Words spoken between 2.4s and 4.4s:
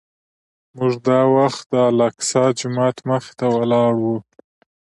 جومات مخې ته ولاړ وو.